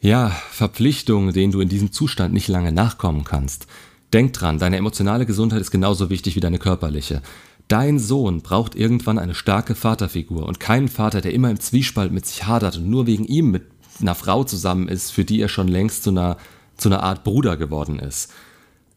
Ja, 0.00 0.30
Verpflichtungen, 0.50 1.32
denen 1.32 1.52
du 1.52 1.60
in 1.60 1.68
diesem 1.68 1.90
Zustand 1.90 2.32
nicht 2.32 2.46
lange 2.46 2.70
nachkommen 2.70 3.24
kannst. 3.24 3.66
Denk 4.12 4.32
dran, 4.34 4.58
deine 4.58 4.76
emotionale 4.76 5.26
Gesundheit 5.26 5.60
ist 5.60 5.72
genauso 5.72 6.10
wichtig 6.10 6.36
wie 6.36 6.40
deine 6.40 6.58
körperliche. 6.58 7.22
Dein 7.66 7.98
Sohn 7.98 8.40
braucht 8.40 8.74
irgendwann 8.74 9.18
eine 9.18 9.34
starke 9.34 9.74
Vaterfigur 9.74 10.46
und 10.46 10.60
keinen 10.60 10.88
Vater, 10.88 11.20
der 11.20 11.32
immer 11.32 11.50
im 11.50 11.60
Zwiespalt 11.60 12.12
mit 12.12 12.26
sich 12.26 12.46
hadert 12.46 12.76
und 12.76 12.88
nur 12.88 13.06
wegen 13.06 13.24
ihm 13.24 13.50
mit 13.50 13.64
einer 14.02 14.14
Frau 14.14 14.44
zusammen 14.44 14.88
ist, 14.88 15.10
für 15.10 15.24
die 15.24 15.40
er 15.40 15.48
schon 15.48 15.68
längst 15.68 16.04
zu 16.04 16.10
einer, 16.10 16.36
zu 16.76 16.88
einer 16.88 17.02
Art 17.02 17.24
Bruder 17.24 17.56
geworden 17.56 17.98
ist. 17.98 18.32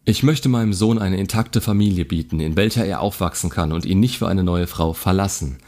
Ich 0.06 0.22
möchte 0.22 0.50
meinem 0.50 0.74
Sohn 0.74 1.00
eine 1.00 1.18
intakte 1.18 1.62
Familie 1.62 2.04
bieten, 2.04 2.40
in 2.42 2.58
welcher 2.58 2.86
er 2.86 3.00
aufwachsen 3.00 3.50
kann 3.50 3.72
und 3.72 3.86
ihn 3.86 4.02
nicht 4.02 4.18
für 4.18 4.28
eine 4.28 4.44
neue 4.44 4.68
Frau 4.68 4.94
verlassen. 4.94 5.60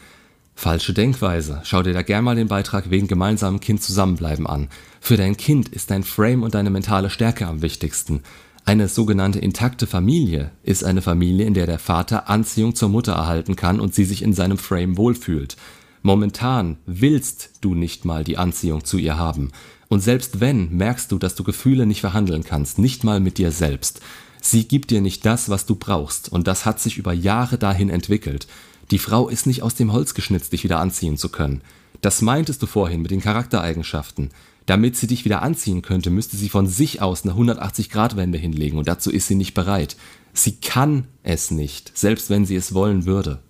Falsche 0.54 0.92
Denkweise. 0.92 1.60
Schau 1.64 1.82
dir 1.82 1.92
da 1.92 2.02
gern 2.02 2.24
mal 2.24 2.36
den 2.36 2.48
Beitrag 2.48 2.90
wegen 2.90 3.08
gemeinsamem 3.08 3.60
Kind 3.60 3.82
zusammenbleiben 3.82 4.46
an. 4.46 4.68
Für 5.00 5.16
dein 5.16 5.36
Kind 5.36 5.68
ist 5.68 5.90
dein 5.90 6.02
Frame 6.02 6.42
und 6.42 6.54
deine 6.54 6.70
mentale 6.70 7.10
Stärke 7.10 7.46
am 7.46 7.62
wichtigsten. 7.62 8.22
Eine 8.64 8.88
sogenannte 8.88 9.38
intakte 9.38 9.86
Familie 9.86 10.50
ist 10.62 10.82
eine 10.82 11.00
Familie, 11.00 11.46
in 11.46 11.54
der 11.54 11.66
der 11.66 11.78
Vater 11.78 12.28
Anziehung 12.28 12.74
zur 12.74 12.88
Mutter 12.88 13.12
erhalten 13.12 13.54
kann 13.54 13.80
und 13.80 13.94
sie 13.94 14.04
sich 14.04 14.22
in 14.22 14.32
seinem 14.32 14.58
Frame 14.58 14.96
wohlfühlt. 14.96 15.56
Momentan 16.06 16.76
willst 16.86 17.54
du 17.62 17.74
nicht 17.74 18.04
mal 18.04 18.22
die 18.22 18.38
Anziehung 18.38 18.84
zu 18.84 18.96
ihr 18.96 19.18
haben. 19.18 19.50
Und 19.88 20.04
selbst 20.04 20.38
wenn, 20.38 20.70
merkst 20.70 21.10
du, 21.10 21.18
dass 21.18 21.34
du 21.34 21.42
Gefühle 21.42 21.84
nicht 21.84 22.00
verhandeln 22.00 22.44
kannst, 22.44 22.78
nicht 22.78 23.02
mal 23.02 23.18
mit 23.18 23.38
dir 23.38 23.50
selbst. 23.50 24.00
Sie 24.40 24.68
gibt 24.68 24.92
dir 24.92 25.00
nicht 25.00 25.26
das, 25.26 25.48
was 25.48 25.66
du 25.66 25.74
brauchst, 25.74 26.28
und 26.28 26.46
das 26.46 26.64
hat 26.64 26.78
sich 26.78 26.96
über 26.96 27.12
Jahre 27.12 27.58
dahin 27.58 27.90
entwickelt. 27.90 28.46
Die 28.92 29.00
Frau 29.00 29.28
ist 29.28 29.48
nicht 29.48 29.64
aus 29.64 29.74
dem 29.74 29.92
Holz 29.92 30.14
geschnitzt, 30.14 30.52
dich 30.52 30.62
wieder 30.62 30.78
anziehen 30.78 31.16
zu 31.16 31.28
können. 31.28 31.60
Das 32.02 32.22
meintest 32.22 32.62
du 32.62 32.66
vorhin 32.66 33.02
mit 33.02 33.10
den 33.10 33.20
Charaktereigenschaften. 33.20 34.30
Damit 34.64 34.94
sie 34.96 35.08
dich 35.08 35.24
wieder 35.24 35.42
anziehen 35.42 35.82
könnte, 35.82 36.10
müsste 36.10 36.36
sie 36.36 36.50
von 36.50 36.68
sich 36.68 37.02
aus 37.02 37.24
eine 37.24 37.32
180-Grad-Wende 37.32 38.38
hinlegen 38.38 38.78
und 38.78 38.86
dazu 38.86 39.10
ist 39.10 39.26
sie 39.26 39.34
nicht 39.34 39.54
bereit. 39.54 39.96
Sie 40.32 40.54
kann 40.54 41.08
es 41.24 41.50
nicht, 41.50 41.98
selbst 41.98 42.30
wenn 42.30 42.46
sie 42.46 42.54
es 42.54 42.74
wollen 42.74 43.06
würde. 43.06 43.40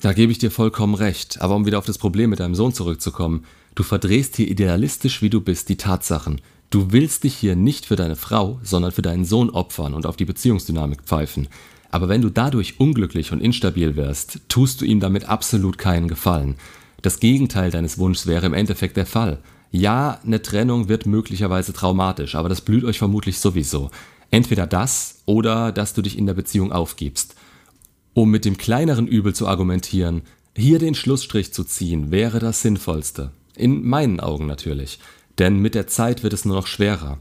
Da 0.00 0.12
gebe 0.12 0.30
ich 0.30 0.38
dir 0.38 0.50
vollkommen 0.50 0.94
recht, 0.94 1.40
aber 1.40 1.56
um 1.56 1.64
wieder 1.64 1.78
auf 1.78 1.86
das 1.86 1.98
Problem 1.98 2.30
mit 2.30 2.40
deinem 2.40 2.54
Sohn 2.54 2.74
zurückzukommen, 2.74 3.44
du 3.74 3.82
verdrehst 3.82 4.36
hier 4.36 4.48
idealistisch 4.48 5.22
wie 5.22 5.30
du 5.30 5.40
bist 5.40 5.68
die 5.68 5.76
Tatsachen. 5.76 6.40
Du 6.68 6.92
willst 6.92 7.24
dich 7.24 7.34
hier 7.34 7.56
nicht 7.56 7.86
für 7.86 7.96
deine 7.96 8.16
Frau, 8.16 8.60
sondern 8.62 8.92
für 8.92 9.02
deinen 9.02 9.24
Sohn 9.24 9.50
opfern 9.50 9.94
und 9.94 10.04
auf 10.04 10.16
die 10.16 10.24
Beziehungsdynamik 10.24 11.02
pfeifen. 11.02 11.48
Aber 11.90 12.08
wenn 12.08 12.20
du 12.20 12.28
dadurch 12.28 12.78
unglücklich 12.78 13.32
und 13.32 13.40
instabil 13.40 13.96
wirst, 13.96 14.40
tust 14.48 14.80
du 14.80 14.84
ihm 14.84 15.00
damit 15.00 15.28
absolut 15.28 15.78
keinen 15.78 16.08
Gefallen. 16.08 16.56
Das 17.00 17.20
Gegenteil 17.20 17.70
deines 17.70 17.98
Wunschs 17.98 18.26
wäre 18.26 18.46
im 18.46 18.54
Endeffekt 18.54 18.96
der 18.96 19.06
Fall. 19.06 19.38
Ja, 19.70 20.20
eine 20.24 20.42
Trennung 20.42 20.88
wird 20.88 21.06
möglicherweise 21.06 21.72
traumatisch, 21.72 22.34
aber 22.34 22.48
das 22.48 22.60
blüht 22.60 22.84
euch 22.84 22.98
vermutlich 22.98 23.38
sowieso. 23.38 23.90
Entweder 24.30 24.66
das 24.66 25.22
oder 25.24 25.72
dass 25.72 25.94
du 25.94 26.02
dich 26.02 26.18
in 26.18 26.26
der 26.26 26.34
Beziehung 26.34 26.72
aufgibst. 26.72 27.36
Um 28.16 28.30
mit 28.30 28.46
dem 28.46 28.56
kleineren 28.56 29.06
Übel 29.06 29.34
zu 29.34 29.46
argumentieren, 29.46 30.22
hier 30.56 30.78
den 30.78 30.94
Schlussstrich 30.94 31.52
zu 31.52 31.64
ziehen, 31.64 32.10
wäre 32.10 32.38
das 32.38 32.62
Sinnvollste. 32.62 33.30
In 33.54 33.86
meinen 33.86 34.20
Augen 34.20 34.46
natürlich. 34.46 35.00
Denn 35.36 35.58
mit 35.60 35.74
der 35.74 35.86
Zeit 35.86 36.22
wird 36.22 36.32
es 36.32 36.46
nur 36.46 36.56
noch 36.56 36.66
schwerer. 36.66 37.18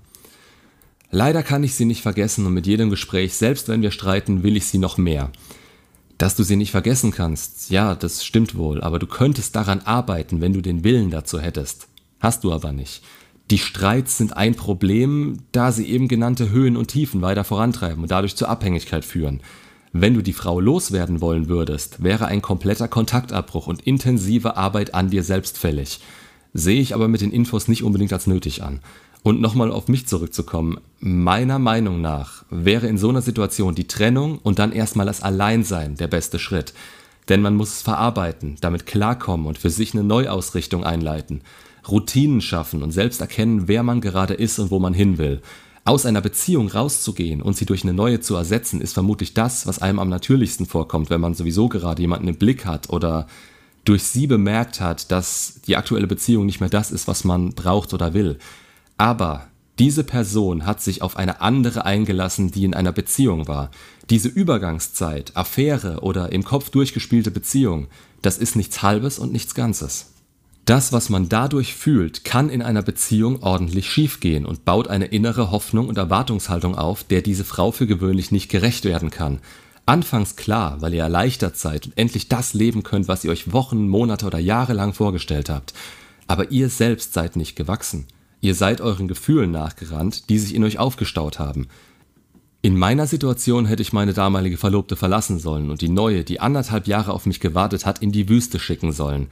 Leider 1.12 1.44
kann 1.44 1.66
ich 1.66 1.76
sie 1.76 1.84
nicht 1.84 2.02
vergessen 2.02 2.46
und 2.46 2.54
mit 2.54 2.66
jedem 2.66 2.90
Gespräch, 2.90 3.34
selbst 3.34 3.68
wenn 3.68 3.82
wir 3.82 3.92
streiten, 3.92 4.42
will 4.44 4.56
ich 4.56 4.68
sie 4.68 4.78
noch 4.78 4.98
mehr. 4.98 5.34
Dass 6.18 6.38
du 6.38 6.44
sie 6.44 6.56
nicht 6.56 6.72
vergessen 6.72 7.12
kannst, 7.12 7.70
ja, 7.70 7.94
das 7.94 8.24
stimmt 8.24 8.56
wohl, 8.56 8.80
aber 8.80 8.98
du 8.98 9.06
könntest 9.06 9.54
daran 9.54 9.82
arbeiten, 9.82 10.40
wenn 10.40 10.54
du 10.54 10.62
den 10.62 10.86
Willen 10.86 11.12
dazu 11.12 11.42
hättest. 11.42 11.90
Hast 12.22 12.46
du 12.46 12.54
aber 12.54 12.72
nicht. 12.72 13.04
Die 13.52 13.58
Streits 13.58 14.18
sind 14.18 14.38
ein 14.38 14.56
Problem, 14.56 15.40
da 15.52 15.74
sie 15.74 15.90
eben 15.90 16.08
genannte 16.08 16.52
Höhen 16.52 16.78
und 16.78 16.88
Tiefen 16.88 17.22
weiter 17.22 17.44
vorantreiben 17.44 18.02
und 18.02 18.12
dadurch 18.12 18.38
zur 18.38 18.48
Abhängigkeit 18.48 19.04
führen. 19.04 19.42
Wenn 19.98 20.14
du 20.14 20.22
die 20.22 20.34
Frau 20.34 20.60
loswerden 20.60 21.22
wollen 21.22 21.48
würdest, 21.48 22.04
wäre 22.04 22.26
ein 22.26 22.42
kompletter 22.42 22.90
Kontaktabbruch 22.90 23.68
und 23.68 23.84
intensive 23.84 24.58
Arbeit 24.58 24.94
an 24.94 25.10
dir 25.10 25.24
selbst 25.24 25.58
fällig. 25.58 26.02
Sehe 26.54 26.82
ich 26.82 26.94
aber 26.94 27.08
mit 27.08 27.22
den 27.22 27.32
Infos 27.32 27.70
nicht 27.70 27.82
unbedingt 27.82 28.12
als 28.12 28.28
nötig 28.28 28.62
an. 28.62 28.82
Und 29.24 29.40
nochmal 29.40 29.72
auf 29.72 29.88
mich 29.88 30.06
zurückzukommen, 30.06 30.82
meiner 31.00 31.60
Meinung 31.60 32.02
nach 32.02 32.44
wäre 32.50 32.88
in 32.88 32.98
so 32.98 33.08
einer 33.08 33.22
Situation 33.22 33.74
die 33.74 33.88
Trennung 33.88 34.40
und 34.40 34.60
dann 34.60 34.74
erstmal 34.74 35.06
das 35.06 35.24
Alleinsein 35.24 35.96
der 35.96 36.08
beste 36.08 36.40
Schritt. 36.40 36.74
Denn 37.30 37.42
man 37.42 37.56
muss 37.56 37.76
es 37.76 37.82
verarbeiten, 37.82 38.58
damit 38.60 38.86
klarkommen 38.86 39.48
und 39.48 39.58
für 39.58 39.70
sich 39.70 39.94
eine 39.94 40.04
Neuausrichtung 40.04 40.84
einleiten. 40.84 41.40
Routinen 41.88 42.42
schaffen 42.42 42.84
und 42.84 42.92
selbst 42.92 43.22
erkennen, 43.22 43.70
wer 43.70 43.82
man 43.82 44.02
gerade 44.02 44.34
ist 44.34 44.60
und 44.60 44.72
wo 44.72 44.80
man 44.80 44.94
hin 44.94 45.18
will. 45.18 45.42
Aus 45.88 46.08
einer 46.08 46.22
Beziehung 46.22 46.68
rauszugehen 46.68 47.44
und 47.44 47.56
sie 47.56 47.68
durch 47.68 47.84
eine 47.84 47.94
neue 47.94 48.20
zu 48.20 48.36
ersetzen, 48.36 48.82
ist 48.82 48.94
vermutlich 48.94 49.36
das, 49.36 49.68
was 49.68 49.84
einem 49.84 50.00
am 50.00 50.10
natürlichsten 50.10 50.66
vorkommt, 50.66 51.12
wenn 51.12 51.22
man 51.22 51.36
sowieso 51.36 51.70
gerade 51.70 52.02
jemanden 52.02 52.28
im 52.28 52.38
Blick 52.38 52.66
hat 52.66 52.90
oder 52.90 53.28
durch 53.84 54.02
sie 54.02 54.26
bemerkt 54.26 54.82
hat, 54.82 55.12
dass 55.12 55.62
die 55.68 55.78
aktuelle 55.78 56.08
Beziehung 56.08 56.48
nicht 56.48 56.60
mehr 56.60 56.70
das 56.70 56.90
ist, 56.90 57.08
was 57.08 57.24
man 57.24 57.52
braucht 57.52 57.94
oder 57.94 58.16
will. 58.16 58.40
Aber 58.98 59.46
diese 59.78 60.04
Person 60.04 60.66
hat 60.66 60.82
sich 60.82 61.04
auf 61.04 61.18
eine 61.18 61.42
andere 61.42 61.86
eingelassen, 61.86 62.50
die 62.50 62.66
in 62.66 62.74
einer 62.74 62.92
Beziehung 62.92 63.48
war. 63.48 63.70
Diese 64.10 64.28
Übergangszeit, 64.28 65.38
Affäre 65.38 66.00
oder 66.00 66.32
im 66.32 66.44
Kopf 66.44 66.72
durchgespielte 66.72 67.30
Beziehung, 67.30 67.90
das 68.24 68.40
ist 68.40 68.56
nichts 68.56 68.82
Halbes 68.82 69.20
und 69.20 69.32
nichts 69.32 69.54
Ganzes. 69.54 70.15
Das, 70.66 70.92
was 70.92 71.10
man 71.10 71.30
dadurch 71.30 71.76
fühlt, 71.76 72.24
kann 72.24 72.50
in 72.50 72.64
einer 72.64 72.82
Beziehung 72.82 73.44
ordentlich 73.44 73.88
schiefgehen 73.88 74.48
und 74.48 74.66
baut 74.66 74.88
eine 74.88 75.06
innere 75.06 75.52
Hoffnung 75.52 75.88
und 75.88 75.98
Erwartungshaltung 76.00 76.76
auf, 76.76 77.04
der 77.04 77.22
diese 77.22 77.44
Frau 77.44 77.72
für 77.72 77.86
gewöhnlich 77.86 78.32
nicht 78.32 78.50
gerecht 78.50 78.84
werden 78.84 79.12
kann. 79.12 79.40
Anfangs 79.86 80.36
klar, 80.36 80.82
weil 80.82 80.96
ihr 80.96 81.04
erleichtert 81.04 81.58
seid 81.58 81.86
und 81.86 81.96
endlich 81.96 82.30
das 82.30 82.56
leben 82.56 82.82
könnt, 82.82 83.08
was 83.08 83.24
ihr 83.24 83.30
euch 83.30 83.54
Wochen, 83.54 83.88
Monate 83.88 84.26
oder 84.26 84.40
Jahre 84.40 84.74
lang 84.74 84.94
vorgestellt 84.94 85.50
habt. 85.50 85.76
Aber 86.26 86.50
ihr 86.50 86.70
selbst 86.70 87.14
seid 87.14 87.36
nicht 87.36 87.56
gewachsen. 87.56 88.08
Ihr 88.42 88.56
seid 88.56 88.82
euren 88.82 89.08
Gefühlen 89.08 89.52
nachgerannt, 89.52 90.30
die 90.30 90.40
sich 90.40 90.56
in 90.56 90.64
euch 90.64 90.80
aufgestaut 90.80 91.38
haben. 91.38 91.68
In 92.64 92.76
meiner 92.76 93.06
Situation 93.06 93.68
hätte 93.68 93.84
ich 93.84 93.94
meine 93.94 94.14
damalige 94.14 94.58
Verlobte 94.58 94.96
verlassen 94.96 95.38
sollen 95.38 95.70
und 95.70 95.82
die 95.82 95.90
neue, 95.90 96.24
die 96.24 96.40
anderthalb 96.40 96.88
Jahre 96.88 97.14
auf 97.14 97.28
mich 97.28 97.40
gewartet 97.40 97.86
hat, 97.86 98.00
in 98.00 98.12
die 98.12 98.28
Wüste 98.28 98.58
schicken 98.58 98.92
sollen. 98.92 99.28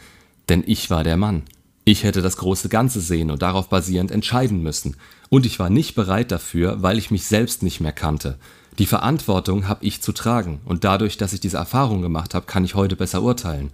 Denn 0.49 0.63
ich 0.65 0.89
war 0.89 1.03
der 1.03 1.17
Mann. 1.17 1.43
Ich 1.85 2.03
hätte 2.03 2.21
das 2.21 2.37
große 2.37 2.69
Ganze 2.69 3.01
sehen 3.01 3.29
und 3.29 3.41
darauf 3.41 3.69
basierend 3.69 4.11
entscheiden 4.11 4.63
müssen. 4.63 4.95
Und 5.29 5.45
ich 5.45 5.59
war 5.59 5.69
nicht 5.69 5.95
bereit 5.95 6.31
dafür, 6.31 6.81
weil 6.81 6.97
ich 6.97 7.11
mich 7.11 7.25
selbst 7.25 7.63
nicht 7.63 7.81
mehr 7.81 7.91
kannte. 7.91 8.37
Die 8.79 8.85
Verantwortung 8.85 9.67
habe 9.67 9.85
ich 9.85 10.01
zu 10.01 10.13
tragen 10.13 10.59
und 10.65 10.83
dadurch, 10.83 11.17
dass 11.17 11.33
ich 11.33 11.39
diese 11.39 11.57
Erfahrung 11.57 12.01
gemacht 12.01 12.33
habe, 12.33 12.45
kann 12.45 12.65
ich 12.65 12.75
heute 12.75 12.95
besser 12.95 13.21
urteilen. 13.21 13.69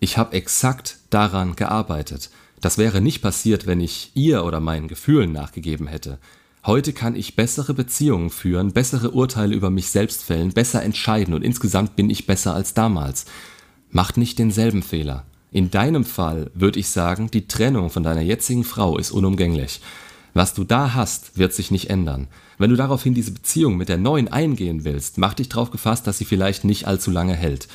Ich 0.00 0.18
habe 0.18 0.34
exakt 0.34 0.98
daran 1.10 1.56
gearbeitet. 1.56 2.30
Das 2.60 2.76
wäre 2.78 3.00
nicht 3.00 3.22
passiert, 3.22 3.66
wenn 3.66 3.80
ich 3.80 4.10
ihr 4.14 4.44
oder 4.44 4.60
meinen 4.60 4.88
Gefühlen 4.88 5.32
nachgegeben 5.32 5.86
hätte. 5.86 6.18
Heute 6.66 6.92
kann 6.92 7.16
ich 7.16 7.34
bessere 7.34 7.74
Beziehungen 7.74 8.30
führen, 8.30 8.72
bessere 8.72 9.10
Urteile 9.12 9.54
über 9.54 9.70
mich 9.70 9.88
selbst 9.88 10.22
fällen, 10.22 10.52
besser 10.52 10.82
entscheiden 10.82 11.34
und 11.34 11.42
insgesamt 11.42 11.96
bin 11.96 12.10
ich 12.10 12.26
besser 12.26 12.54
als 12.54 12.74
damals. 12.74 13.24
Macht 13.90 14.16
nicht 14.16 14.38
denselben 14.38 14.82
Fehler. 14.82 15.24
In 15.52 15.70
deinem 15.70 16.04
Fall 16.04 16.50
würde 16.54 16.80
ich 16.80 16.88
sagen, 16.88 17.30
die 17.30 17.46
Trennung 17.46 17.90
von 17.90 18.02
deiner 18.02 18.22
jetzigen 18.22 18.64
Frau 18.64 18.96
ist 18.96 19.10
unumgänglich. 19.10 19.80
Was 20.34 20.54
du 20.54 20.64
da 20.64 20.94
hast, 20.94 21.36
wird 21.36 21.52
sich 21.52 21.70
nicht 21.70 21.90
ändern. 21.90 22.28
Wenn 22.56 22.70
du 22.70 22.76
daraufhin 22.76 23.12
diese 23.12 23.32
Beziehung 23.32 23.76
mit 23.76 23.90
der 23.90 23.98
neuen 23.98 24.28
eingehen 24.28 24.84
willst, 24.84 25.18
mach 25.18 25.34
dich 25.34 25.50
darauf 25.50 25.70
gefasst, 25.70 26.06
dass 26.06 26.16
sie 26.16 26.24
vielleicht 26.24 26.64
nicht 26.64 26.86
allzu 26.86 27.10
lange 27.10 27.34
hält. 27.34 27.68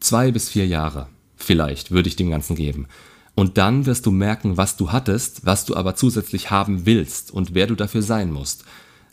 Zwei 0.00 0.32
bis 0.32 0.48
vier 0.48 0.66
Jahre. 0.66 1.08
Vielleicht 1.36 1.90
würde 1.90 2.08
ich 2.08 2.16
dem 2.16 2.30
Ganzen 2.30 2.56
geben. 2.56 2.86
Und 3.34 3.58
dann 3.58 3.84
wirst 3.84 4.06
du 4.06 4.10
merken, 4.10 4.56
was 4.56 4.76
du 4.76 4.90
hattest, 4.90 5.44
was 5.44 5.66
du 5.66 5.76
aber 5.76 5.94
zusätzlich 5.94 6.50
haben 6.50 6.86
willst 6.86 7.30
und 7.30 7.54
wer 7.54 7.66
du 7.66 7.74
dafür 7.74 8.02
sein 8.02 8.32
musst. 8.32 8.64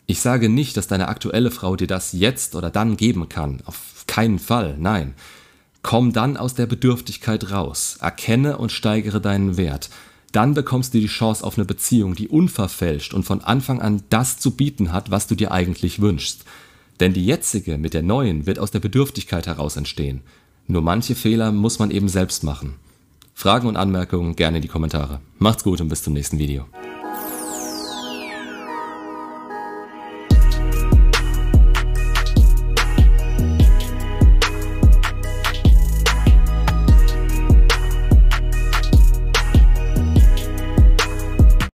Ich 0.06 0.20
sage 0.20 0.48
nicht, 0.48 0.76
dass 0.76 0.88
deine 0.88 1.08
aktuelle 1.08 1.50
Frau 1.50 1.76
dir 1.76 1.86
das 1.86 2.12
jetzt 2.12 2.54
oder 2.54 2.70
dann 2.70 2.96
geben 2.96 3.28
kann. 3.28 3.60
Auf 3.66 4.04
keinen 4.06 4.38
Fall, 4.38 4.76
nein. 4.78 5.14
Komm 5.82 6.12
dann 6.12 6.36
aus 6.36 6.54
der 6.54 6.66
Bedürftigkeit 6.66 7.50
raus, 7.50 7.98
erkenne 8.00 8.58
und 8.58 8.72
steigere 8.72 9.20
deinen 9.20 9.56
Wert. 9.56 9.90
Dann 10.32 10.54
bekommst 10.54 10.94
du 10.94 11.00
die 11.00 11.06
Chance 11.06 11.42
auf 11.42 11.58
eine 11.58 11.64
Beziehung, 11.64 12.14
die 12.14 12.28
unverfälscht 12.28 13.14
und 13.14 13.24
von 13.24 13.40
Anfang 13.40 13.80
an 13.80 14.02
das 14.10 14.38
zu 14.38 14.52
bieten 14.52 14.92
hat, 14.92 15.10
was 15.10 15.26
du 15.26 15.34
dir 15.34 15.50
eigentlich 15.50 16.00
wünschst. 16.00 16.44
Denn 17.00 17.14
die 17.14 17.24
jetzige 17.24 17.78
mit 17.78 17.94
der 17.94 18.02
neuen 18.02 18.46
wird 18.46 18.58
aus 18.58 18.70
der 18.70 18.80
Bedürftigkeit 18.80 19.46
heraus 19.46 19.76
entstehen. 19.76 20.20
Nur 20.66 20.82
manche 20.82 21.14
Fehler 21.14 21.50
muss 21.50 21.78
man 21.78 21.90
eben 21.90 22.08
selbst 22.08 22.44
machen. 22.44 22.74
Fragen 23.34 23.66
und 23.66 23.76
Anmerkungen 23.76 24.36
gerne 24.36 24.58
in 24.58 24.62
die 24.62 24.68
Kommentare. 24.68 25.20
Macht's 25.38 25.64
gut 25.64 25.80
und 25.80 25.88
bis 25.88 26.02
zum 26.02 26.12
nächsten 26.12 26.38
Video. 26.38 26.66